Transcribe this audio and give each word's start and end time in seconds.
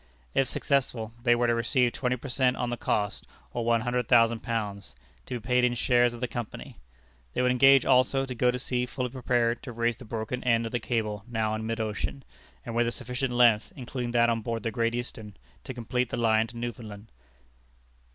If 0.33 0.47
successful, 0.47 1.13
they 1.21 1.35
were 1.35 1.45
to 1.45 1.53
receive 1.53 1.93
twenty 1.93 2.15
per 2.15 2.27
cent. 2.27 2.57
on 2.57 2.71
the 2.71 2.75
cost, 2.75 3.27
or 3.53 3.63
one 3.63 3.81
hundred 3.81 4.07
thousand 4.07 4.39
pounds, 4.39 4.95
to 5.27 5.39
be 5.39 5.45
paid 5.45 5.63
in 5.63 5.75
shares 5.75 6.15
of 6.15 6.21
the 6.21 6.27
Company. 6.27 6.79
They 7.33 7.43
would 7.43 7.51
engage, 7.51 7.85
also, 7.85 8.25
to 8.25 8.33
go 8.33 8.49
to 8.49 8.57
sea 8.57 8.87
fully 8.87 9.09
prepared 9.09 9.61
to 9.61 9.71
raise 9.71 9.97
the 9.97 10.05
broken 10.05 10.43
end 10.43 10.65
of 10.65 10.71
the 10.71 10.79
cable 10.79 11.23
now 11.27 11.53
in 11.53 11.67
mid 11.67 11.79
ocean, 11.79 12.23
and 12.65 12.73
with 12.73 12.87
a 12.87 12.91
sufficient 12.91 13.33
length, 13.35 13.71
including 13.75 14.09
that 14.13 14.31
on 14.31 14.41
board 14.41 14.63
the 14.63 14.71
Great 14.71 14.95
Eastern, 14.95 15.37
to 15.65 15.71
complete 15.71 16.09
the 16.09 16.17
line 16.17 16.47
to 16.47 16.57
Newfoundland. 16.57 17.11